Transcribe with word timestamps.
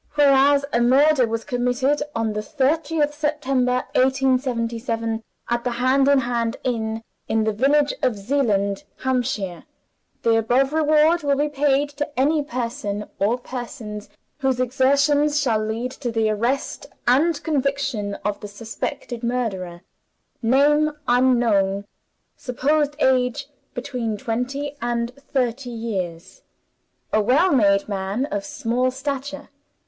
Whereas 0.15 0.65
a 0.73 0.81
murder 0.81 1.27
was 1.27 1.43
committed 1.43 2.01
on 2.15 2.33
the 2.33 2.41
thirtieth 2.41 3.13
September, 3.13 3.85
1877, 3.93 5.21
at 5.47 5.63
the 5.63 5.69
Hand 5.73 6.07
in 6.09 6.17
Hand 6.21 6.57
Inn, 6.63 7.03
in 7.27 7.43
the 7.43 7.53
village 7.53 7.93
of 8.01 8.17
Zeeland, 8.17 8.83
Hampshire, 9.03 9.63
the 10.23 10.37
above 10.39 10.73
reward 10.73 11.21
will 11.21 11.35
be 11.37 11.49
paid 11.49 11.87
to 11.91 12.19
any 12.19 12.41
person 12.41 13.05
or 13.19 13.37
persons 13.37 14.09
whose 14.39 14.59
exertions 14.59 15.39
shall 15.39 15.63
lead 15.63 15.91
to 15.91 16.11
the 16.11 16.31
arrest 16.31 16.87
and 17.07 17.43
conviction 17.43 18.15
of 18.25 18.39
the 18.39 18.47
suspected 18.47 19.21
murderer. 19.21 19.81
Name 20.41 20.93
not 21.07 21.23
known. 21.23 21.85
Supposed 22.35 22.95
age, 22.97 23.49
between 23.75 24.17
twenty 24.17 24.75
and 24.81 25.13
thirty 25.15 25.69
years. 25.69 26.41
A 27.13 27.21
well 27.21 27.51
made 27.51 27.87
man, 27.87 28.25
of 28.25 28.43
small 28.43 28.89
stature. 28.89 29.49